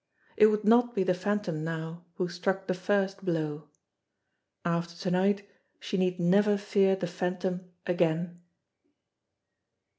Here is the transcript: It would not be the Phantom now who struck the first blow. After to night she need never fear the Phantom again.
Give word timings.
It 0.35 0.47
would 0.47 0.63
not 0.65 0.95
be 0.95 1.03
the 1.03 1.13
Phantom 1.13 1.63
now 1.63 2.05
who 2.15 2.27
struck 2.27 2.65
the 2.65 2.73
first 2.73 3.23
blow. 3.23 3.69
After 4.65 4.95
to 4.95 5.11
night 5.11 5.47
she 5.79 5.95
need 5.95 6.19
never 6.19 6.57
fear 6.57 6.95
the 6.95 7.05
Phantom 7.05 7.69
again. 7.85 8.41